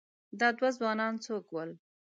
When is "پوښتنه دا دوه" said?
0.03-0.69